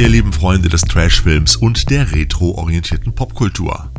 [0.00, 3.92] ihr lieben Freunde des Trashfilms und der retro-orientierten Popkultur.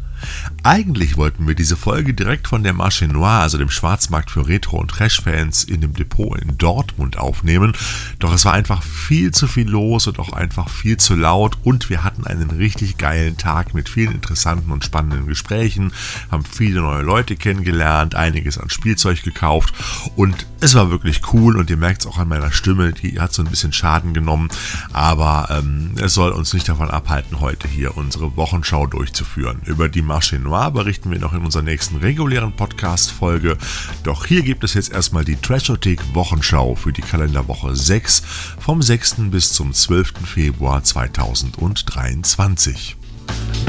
[0.63, 4.79] Eigentlich wollten wir diese Folge direkt von der Marché Noire, also dem Schwarzmarkt für Retro-
[4.79, 7.73] und Trash-Fans in dem Depot in Dortmund aufnehmen,
[8.19, 11.57] doch es war einfach viel zu viel los und auch einfach viel zu laut.
[11.63, 15.93] Und wir hatten einen richtig geilen Tag mit vielen interessanten und spannenden Gesprächen,
[16.29, 19.73] haben viele neue Leute kennengelernt, einiges an Spielzeug gekauft.
[20.15, 21.57] Und es war wirklich cool.
[21.57, 24.49] Und ihr merkt es auch an meiner Stimme, die hat so ein bisschen Schaden genommen,
[24.93, 29.61] aber ähm, es soll uns nicht davon abhalten, heute hier unsere Wochenschau durchzuführen.
[29.65, 33.57] Über die Marché Noire Noir berichten wir noch in unserer nächsten regulären Podcast-Folge.
[34.03, 38.21] Doch hier gibt es jetzt erstmal die Trashothek Wochenschau für die Kalenderwoche 6
[38.59, 39.31] vom 6.
[39.31, 40.11] bis zum 12.
[40.25, 42.97] Februar 2023.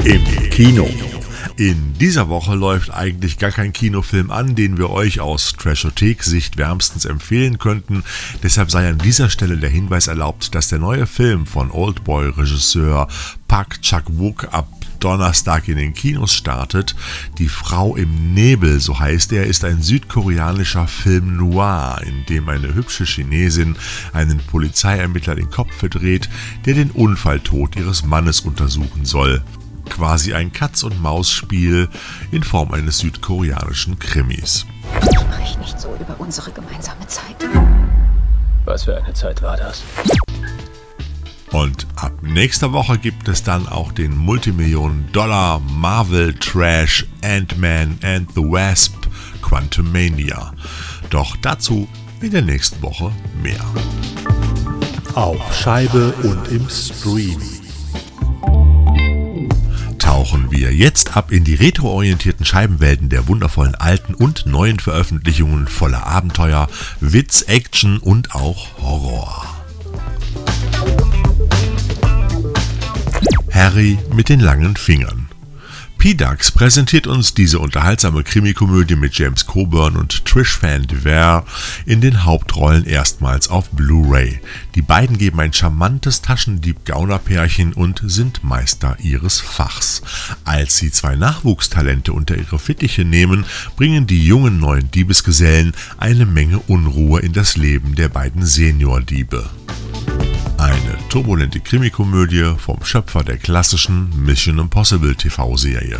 [0.03, 0.89] Im Kino.
[1.55, 7.05] In dieser Woche läuft eigentlich gar kein Kinofilm an, den wir euch aus Trashothek-Sicht wärmstens
[7.05, 8.03] empfehlen könnten.
[8.43, 13.07] Deshalb sei an dieser Stelle der Hinweis erlaubt, dass der neue Film von Oldboy-Regisseur
[13.47, 14.67] Park Chak-wook ab
[15.03, 16.95] Donnerstag in den Kinos startet.
[17.37, 22.73] Die Frau im Nebel, so heißt er, ist ein südkoreanischer Film noir, in dem eine
[22.73, 23.75] hübsche Chinesin
[24.13, 26.29] einen Polizeiermittler den Kopf verdreht,
[26.65, 29.43] der den Unfalltod ihres Mannes untersuchen soll.
[29.89, 31.89] Quasi ein Katz-und-Maus-Spiel
[32.31, 34.65] in Form eines südkoreanischen Krimis.
[35.01, 37.45] Sprich nicht so über unsere gemeinsame Zeit.
[38.63, 39.83] Was für eine Zeit war das?
[41.53, 48.95] Und ab nächster Woche gibt es dann auch den Multimillionen-Dollar Marvel-Trash Ant-Man and the Wasp
[49.43, 50.51] Quantumania.
[51.11, 51.87] Doch dazu
[52.21, 53.11] in der nächsten Woche
[53.43, 53.63] mehr.
[55.13, 57.39] Auf Scheibe und im Stream
[59.99, 66.07] tauchen wir jetzt ab in die retroorientierten Scheibenwelten der wundervollen alten und neuen Veröffentlichungen voller
[66.07, 66.67] Abenteuer,
[66.99, 69.52] Witz, Action und auch Horror.
[73.63, 75.29] Harry mit den langen Fingern.
[75.97, 81.45] P-Dux präsentiert uns diese unterhaltsame Krimikomödie mit James Coburn und Trish Van Devere
[81.85, 84.41] in den Hauptrollen erstmals auf Blu-ray.
[84.75, 90.01] Die beiden geben ein charmantes Taschendieb-Gauner-Pärchen und sind Meister ihres Fachs.
[90.43, 93.45] Als sie zwei Nachwuchstalente unter ihre Fittiche nehmen,
[93.77, 99.49] bringen die jungen neuen Diebesgesellen eine Menge Unruhe in das Leben der beiden Seniordiebe.
[100.63, 105.99] Eine turbulente Krimikomödie vom Schöpfer der klassischen Mission Impossible TV-Serie.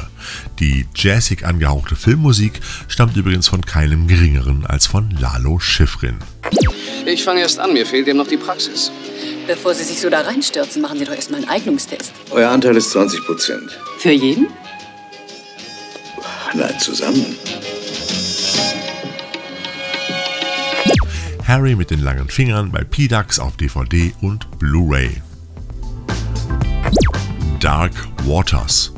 [0.57, 6.15] Die jazzig angehauchte Filmmusik stammt übrigens von keinem geringeren als von Lalo Schifrin.
[7.05, 8.89] Ich fange erst an, mir fehlt eben noch die Praxis.
[9.47, 12.13] Bevor Sie sich so da reinstürzen, machen Sie doch erstmal einen Eignungstest.
[12.31, 13.77] Euer Anteil ist 20 Prozent.
[13.97, 14.47] Für jeden?
[16.53, 17.35] Nein, zusammen.
[21.53, 25.21] Harry mit den langen Fingern bei PDAX auf DVD und Blu-ray.
[27.59, 27.93] Dark
[28.25, 28.92] Waters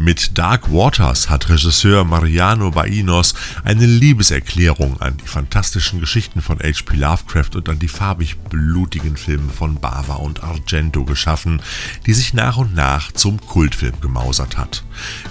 [0.00, 3.34] mit Dark Waters hat Regisseur Mariano Bainos
[3.64, 6.96] eine Liebeserklärung an die fantastischen Geschichten von H.P.
[6.96, 11.60] Lovecraft und an die farbig blutigen Filme von Bava und Argento geschaffen,
[12.06, 14.84] die sich nach und nach zum Kultfilm gemausert hat.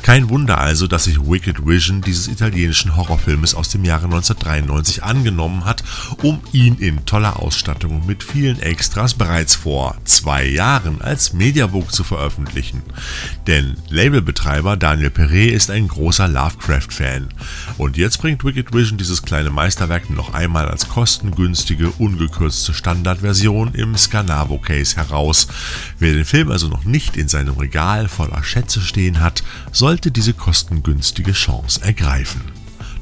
[0.04, 5.66] Kein Wunder also, dass sich Wicked Vision dieses italienischen Horrorfilmes aus dem Jahre 1993 angenommen
[5.66, 5.84] hat,
[6.22, 12.04] um ihn in toller Ausstattung mit vielen Extras bereits vor zwei Jahren als Mediabook zu
[12.04, 12.84] veröffentlichen.
[13.48, 17.30] Denn Labelbetreiber Schreiber Daniel Perret ist ein großer Lovecraft-Fan.
[17.78, 23.96] Und jetzt bringt Wicked Vision dieses kleine Meisterwerk noch einmal als kostengünstige, ungekürzte Standardversion im
[23.96, 25.48] Scanavo-Case heraus.
[25.98, 30.34] Wer den Film also noch nicht in seinem Regal voller Schätze stehen hat, sollte diese
[30.34, 32.42] kostengünstige Chance ergreifen.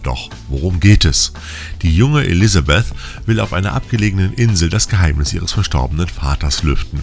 [0.04, 1.34] Doch worum geht es?
[1.82, 2.86] Die junge Elizabeth
[3.26, 7.02] will auf einer abgelegenen Insel das Geheimnis ihres verstorbenen Vaters lüften.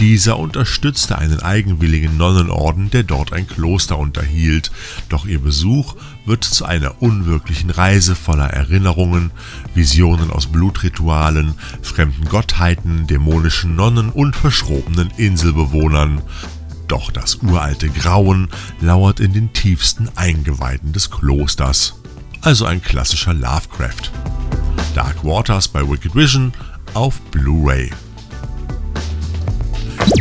[0.00, 4.72] Dieser unterstützte einen eigenwilligen Nonnenorden, der dort ein Kloster unterhielt,
[5.08, 5.94] doch ihr Besuch
[6.26, 9.30] wird zu einer unwirklichen Reise voller Erinnerungen,
[9.72, 16.22] Visionen aus Blutritualen, fremden Gottheiten, dämonischen Nonnen und verschrobenen Inselbewohnern.
[16.88, 18.48] Doch das uralte Grauen
[18.80, 21.94] lauert in den tiefsten Eingeweiden des Klosters.
[22.40, 24.10] Also ein klassischer Lovecraft.
[24.94, 26.52] Dark Waters bei Wicked Vision
[26.94, 27.90] auf Blu-ray.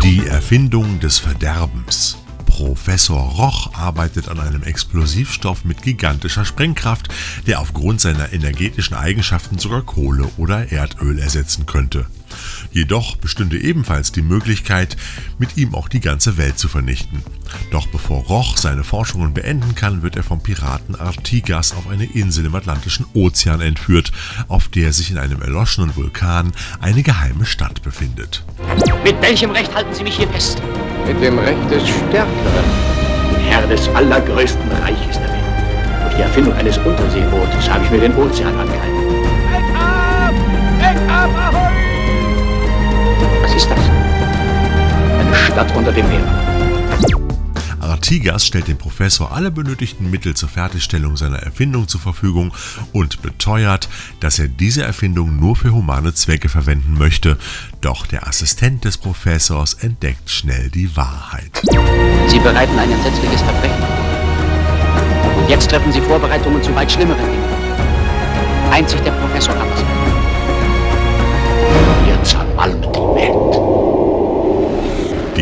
[0.03, 2.17] Die Erfindung des Verderbens.
[2.45, 7.07] Professor Roch arbeitet an einem Explosivstoff mit gigantischer Sprengkraft,
[7.47, 12.05] der aufgrund seiner energetischen Eigenschaften sogar Kohle oder Erdöl ersetzen könnte.
[12.71, 14.97] Jedoch bestünde ebenfalls die Möglichkeit,
[15.38, 17.24] mit ihm auch die ganze Welt zu vernichten.
[17.71, 22.45] Doch bevor Roch seine Forschungen beenden kann, wird er vom Piraten Artigas auf eine Insel
[22.45, 24.12] im Atlantischen Ozean entführt,
[24.47, 28.44] auf der sich in einem erloschenen Vulkan eine geheime Stadt befindet.
[29.03, 30.62] Mit welchem Recht halten Sie mich hier fest?
[31.06, 32.65] Mit dem Recht des Stärkeren.
[33.50, 35.44] Herr des allergrößten Reiches der Welt.
[36.03, 38.93] Durch die Erfindung eines Unterseebootes habe ich mir den Ozean angehalten.
[45.35, 46.53] Stadt unter dem Meer.
[48.03, 52.53] Artigas stellt dem Professor alle benötigten Mittel zur Fertigstellung seiner Erfindung zur Verfügung
[52.91, 53.88] und beteuert,
[54.19, 57.38] dass er diese Erfindung nur für humane Zwecke verwenden möchte.
[57.81, 61.62] Doch der Assistent des Professors entdeckt schnell die Wahrheit.
[62.27, 65.41] Sie bereiten ein entsetzliches Verbrechen vor.
[65.41, 67.44] Und jetzt treffen Sie Vorbereitungen zu weit schlimmeren Dingen.
[68.69, 69.83] Einzig der Professor kann das.
[72.06, 72.82] Wir zermalmen.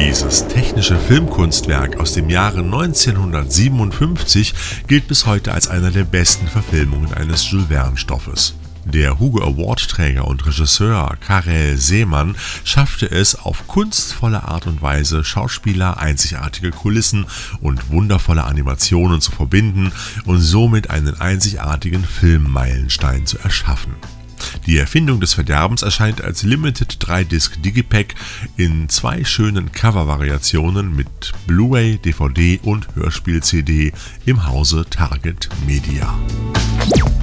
[0.01, 4.55] Dieses technische Filmkunstwerk aus dem Jahre 1957
[4.87, 8.55] gilt bis heute als einer der besten Verfilmungen eines Jules Verne-Stoffes.
[8.83, 15.99] Der Hugo Award-Träger und Regisseur Karel Seemann schaffte es auf kunstvolle Art und Weise, Schauspieler,
[15.99, 17.27] einzigartige Kulissen
[17.61, 19.91] und wundervolle Animationen zu verbinden
[20.25, 23.93] und somit einen einzigartigen Filmmeilenstein zu erschaffen.
[24.65, 28.15] Die Erfindung des Verderbens erscheint als Limited 3-Disc Digipack
[28.57, 33.91] in zwei schönen Cover-Variationen mit Blu-ray, DVD und Hörspiel-CD
[34.25, 36.17] im Hause Target Media.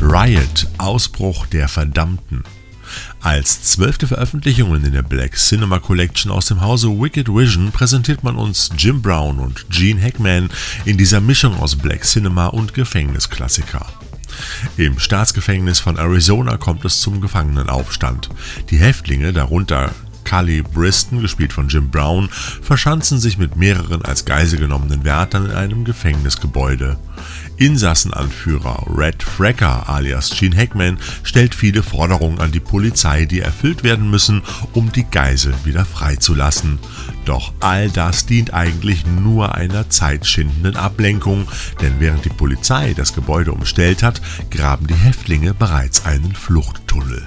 [0.00, 2.44] Riot Ausbruch der Verdammten
[3.20, 8.36] als zwölfte Veröffentlichung in der Black Cinema Collection aus dem Hause Wicked Vision präsentiert man
[8.36, 10.50] uns Jim Brown und Gene Hackman
[10.84, 13.86] in dieser Mischung aus Black Cinema und Gefängnisklassiker.
[14.76, 18.28] Im Staatsgefängnis von Arizona kommt es zum Gefangenenaufstand.
[18.70, 19.90] Die Häftlinge, darunter
[20.24, 22.28] Cully Briston, gespielt von Jim Brown,
[22.62, 26.98] verschanzen sich mit mehreren als Geisel genommenen Wärtern in einem Gefängnisgebäude.
[27.58, 34.10] Insassenanführer Red Fracker alias Gene Hackman stellt viele Forderungen an die Polizei, die erfüllt werden
[34.10, 36.78] müssen, um die Geiseln wieder freizulassen.
[37.24, 41.48] Doch all das dient eigentlich nur einer zeitschindenden Ablenkung,
[41.82, 47.26] denn während die Polizei das Gebäude umstellt hat, graben die Häftlinge bereits einen Fluchttunnel.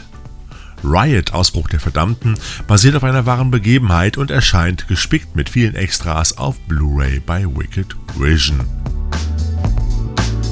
[0.83, 2.35] Riot Ausbruch der Verdammten
[2.67, 7.95] basiert auf einer wahren Begebenheit und erscheint gespickt mit vielen Extras auf Blu-ray bei Wicked
[8.17, 8.61] Vision.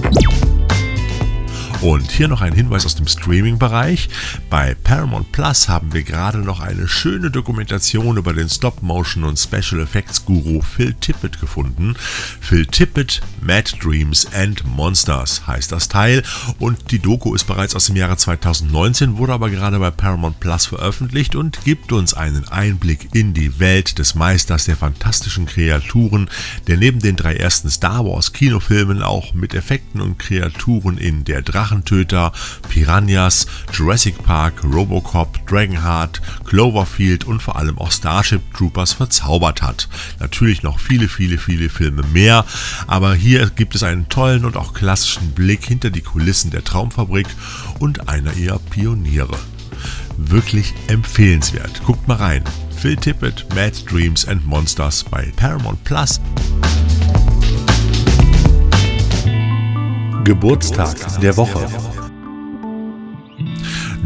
[0.01, 0.48] Thank you.
[1.81, 4.09] Und hier noch ein Hinweis aus dem Streaming-Bereich.
[4.49, 9.79] Bei Paramount Plus haben wir gerade noch eine schöne Dokumentation über den Stop-Motion und Special
[9.79, 11.95] Effects Guru Phil Tippett gefunden.
[12.41, 16.21] Phil Tippett, Mad Dreams and Monsters heißt das Teil
[16.59, 20.65] und die Doku ist bereits aus dem Jahre 2019, wurde aber gerade bei Paramount Plus
[20.65, 26.29] veröffentlicht und gibt uns einen Einblick in die Welt des Meisters der fantastischen Kreaturen,
[26.67, 31.41] der neben den drei ersten Star Wars Kinofilmen auch mit Effekten und Kreaturen in Der
[31.41, 32.31] Drache Drachentöter,
[32.69, 39.87] Piranhas, Jurassic Park, Robocop, Dragonheart, Cloverfield und vor allem auch Starship Troopers verzaubert hat.
[40.19, 42.43] Natürlich noch viele, viele, viele Filme mehr,
[42.87, 47.27] aber hier gibt es einen tollen und auch klassischen Blick hinter die Kulissen der Traumfabrik
[47.77, 49.37] und einer ihrer Pioniere.
[50.17, 51.83] Wirklich empfehlenswert.
[51.85, 52.43] Guckt mal rein.
[52.75, 56.19] Phil Tippett, Mad Dreams and Monsters bei Paramount Plus.
[60.29, 61.67] Geburtstag der Woche.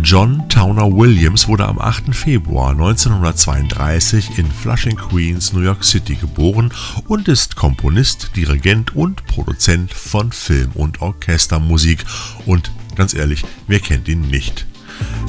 [0.02, 2.16] John Towner Williams wurde am 8.
[2.16, 6.72] Februar 1932 in Flushing, Queens, New York City geboren
[7.10, 12.06] und ist Komponist, Dirigent und Produzent von Film- und Orchestermusik.
[12.46, 14.66] Und ganz ehrlich, wer kennt ihn nicht?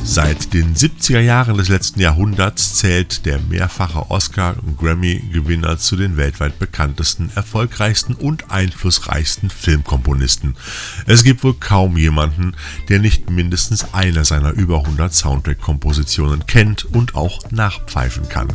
[0.02, 6.16] Seit den 70er Jahren des letzten Jahrhunderts zählt der mehrfache Oscar- und Grammy-Gewinner zu den
[6.16, 10.56] weltweit bekanntesten, erfolgreichsten und einflussreichsten Filmkomponisten.
[11.06, 12.54] Es gibt wohl kaum jemanden,
[12.90, 18.49] der nicht mindestens eine seiner über 100 Soundtrack-Kompositionen kennt und auch nachpfeifen kann.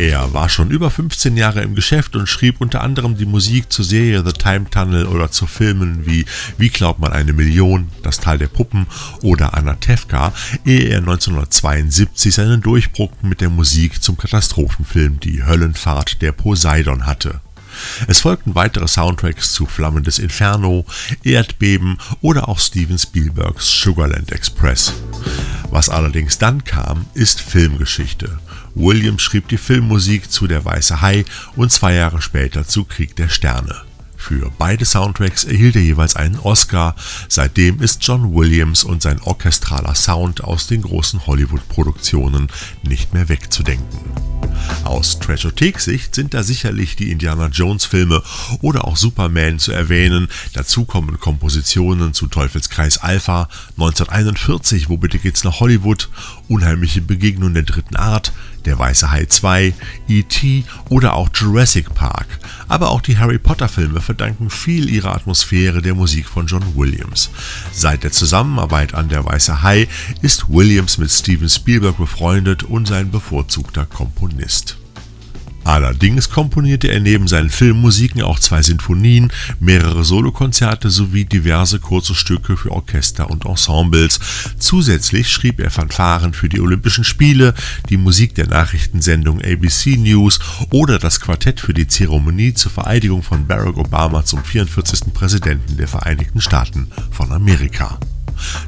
[0.00, 3.84] Er war schon über 15 Jahre im Geschäft und schrieb unter anderem die Musik zur
[3.84, 6.24] Serie The Time Tunnel oder zu Filmen wie
[6.56, 8.86] Wie glaubt man eine Million, Das Tal der Puppen
[9.20, 10.32] oder Anatevka,
[10.64, 17.42] ehe er 1972 seinen Durchbruch mit der Musik zum Katastrophenfilm Die Höllenfahrt der Poseidon hatte.
[18.06, 20.86] Es folgten weitere Soundtracks zu Flammendes Inferno,
[21.24, 24.94] Erdbeben oder auch Steven Spielbergs Sugarland Express.
[25.70, 28.38] Was allerdings dann kam, ist Filmgeschichte.
[28.74, 31.24] Williams schrieb die Filmmusik zu Der Weiße Hai
[31.56, 33.82] und zwei Jahre später zu Krieg der Sterne.
[34.20, 36.94] Für beide Soundtracks erhielt er jeweils einen Oscar.
[37.28, 42.48] Seitdem ist John Williams und sein orchestraler Sound aus den großen Hollywood-Produktionen
[42.82, 43.98] nicht mehr wegzudenken.
[44.84, 48.22] Aus Trashothek-Sicht sind da sicherlich die Indiana Jones-Filme
[48.60, 50.28] oder auch Superman zu erwähnen.
[50.52, 53.48] Dazu kommen Kompositionen zu Teufelskreis Alpha,
[53.78, 56.10] 1941, wo bitte geht's nach Hollywood,
[56.48, 58.32] Unheimliche Begegnung der dritten Art,
[58.64, 59.72] Der Weiße Hai 2,
[60.08, 60.64] E.T.
[60.88, 62.26] oder auch Jurassic Park.
[62.68, 67.30] Aber auch die Harry Potter-Filme verdanken viel ihrer Atmosphäre der Musik von John Williams.
[67.72, 69.88] Seit der Zusammenarbeit an Der Weiße Hai
[70.22, 74.79] ist Williams mit Steven Spielberg befreundet und sein bevorzugter Komponist.
[75.70, 82.56] Allerdings komponierte er neben seinen Filmmusiken auch zwei Sinfonien, mehrere Solokonzerte sowie diverse kurze Stücke
[82.56, 84.18] für Orchester und Ensembles.
[84.58, 87.54] Zusätzlich schrieb er Fanfaren für die Olympischen Spiele,
[87.88, 90.40] die Musik der Nachrichtensendung ABC News
[90.72, 95.14] oder das Quartett für die Zeremonie zur Vereidigung von Barack Obama zum 44.
[95.14, 97.96] Präsidenten der Vereinigten Staaten von Amerika.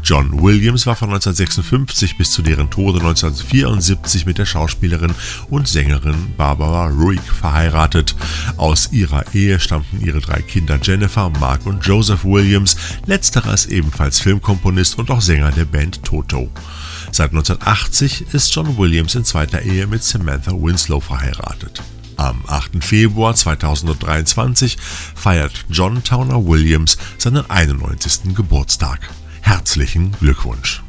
[0.05, 5.15] John Williams war von 1956 bis zu deren Tode 1974 mit der Schauspielerin
[5.51, 8.15] und Sängerin Barbara Ruick verheiratet.
[8.57, 12.77] Aus ihrer Ehe stammten ihre drei Kinder Jennifer, Mark und Joseph Williams.
[13.07, 16.51] Letzterer ist ebenfalls Filmkomponist und auch Sänger der Band Toto.
[17.11, 21.83] Seit 1980 ist John Williams in zweiter Ehe mit Samantha Winslow verheiratet.
[22.17, 22.83] Am 8.
[22.85, 24.79] Februar 2023
[25.15, 28.35] feiert John Towner Williams seinen 91.
[28.35, 29.11] Geburtstag.
[29.43, 30.82] Herzlichen Glückwunsch!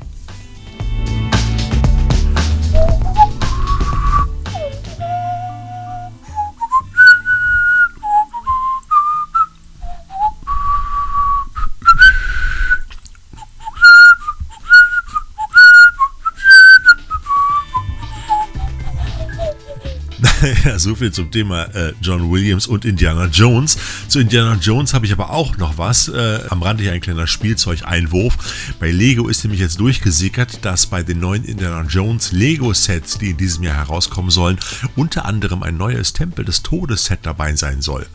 [20.84, 23.78] So viel zum Thema äh, John Williams und Indiana Jones.
[24.08, 26.10] Zu Indiana Jones habe ich aber auch noch was.
[26.10, 28.76] Äh, am Rande hier ein kleiner Spielzeugeinwurf.
[28.80, 33.38] Bei Lego ist nämlich jetzt durchgesickert, dass bei den neuen Indiana Jones Lego-Sets, die in
[33.38, 34.60] diesem Jahr herauskommen sollen,
[34.96, 38.06] unter anderem ein neues Tempel des Todes-Set dabei sein soll.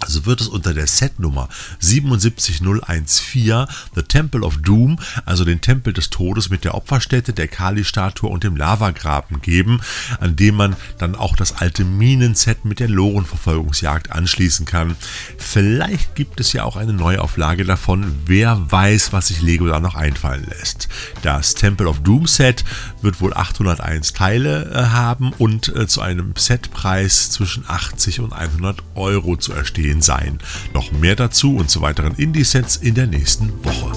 [0.00, 1.48] Also wird es unter der Setnummer
[1.78, 8.28] 77014 The Temple of Doom, also den Tempel des Todes mit der Opferstätte, der Kali-Statue
[8.28, 9.80] und dem Lavagraben geben,
[10.20, 14.96] an dem man dann auch das alte Minenset mit der Lorenverfolgungsjagd anschließen kann.
[15.38, 19.94] Vielleicht gibt es ja auch eine Neuauflage davon, wer weiß, was sich Lego da noch
[19.94, 20.88] einfallen lässt.
[21.22, 22.64] Das Temple of Doom Set
[23.00, 28.82] wird wohl 801 Teile äh, haben und äh, zu einem Setpreis zwischen 80 und 100
[28.94, 30.38] Euro zu erstehen versehen sein.
[30.74, 33.92] Noch mehr dazu und zu weiteren Indie-Sets in der nächsten Woche.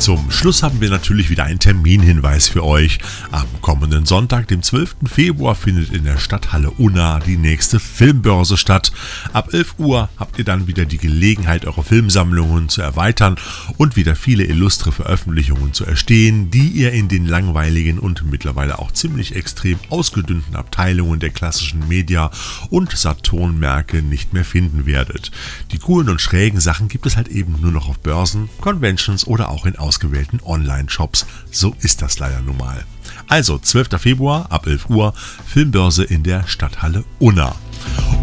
[0.00, 3.00] Zum Schluss haben wir natürlich wieder einen Terminhinweis für euch.
[3.32, 4.96] Am kommenden Sonntag, dem 12.
[5.04, 8.92] Februar, findet in der Stadthalle Unna die nächste Filmbörse statt.
[9.34, 13.36] Ab 11 Uhr habt ihr dann wieder die Gelegenheit, eure Filmsammlungen zu erweitern
[13.76, 18.92] und wieder viele illustre Veröffentlichungen zu erstehen, die ihr in den langweiligen und mittlerweile auch
[18.92, 22.30] ziemlich extrem ausgedünnten Abteilungen der klassischen Media-
[22.70, 25.30] und Saturn-Märkte nicht mehr finden werdet.
[25.72, 29.50] Die coolen und schrägen Sachen gibt es halt eben nur noch auf Börsen, Conventions oder
[29.50, 31.26] auch in Aus ausgewählten Online-Shops.
[31.50, 32.84] So ist das leider nun mal.
[33.26, 34.00] Also 12.
[34.00, 35.12] Februar ab 11 Uhr
[35.46, 37.56] Filmbörse in der Stadthalle Unna.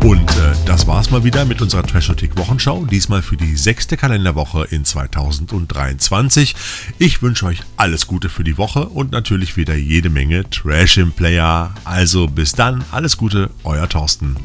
[0.01, 4.63] Und äh, das war's mal wieder mit unserer Trashotik Wochenschau, diesmal für die sechste Kalenderwoche
[4.69, 6.55] in 2023.
[6.99, 11.11] Ich wünsche euch alles Gute für die Woche und natürlich wieder jede Menge Trash im
[11.11, 11.73] Player.
[11.83, 14.37] Also bis dann, alles Gute, euer Thorsten.